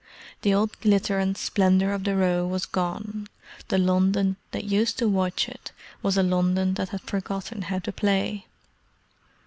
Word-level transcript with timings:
The 0.41 0.51
old 0.51 0.81
glitter 0.81 1.19
and 1.19 1.37
splendour 1.37 1.91
of 1.91 2.05
the 2.05 2.15
Row 2.15 2.47
was 2.47 2.65
gone: 2.65 3.27
the 3.67 3.77
London 3.77 4.35
that 4.49 4.63
used 4.63 4.97
to 4.97 5.07
watch 5.07 5.47
it 5.47 5.71
was 6.01 6.17
a 6.17 6.23
London 6.23 6.73
that 6.73 6.89
had 6.89 7.01
forgotten 7.01 7.61
how 7.61 7.77
to 7.77 7.91
play. 7.91 8.47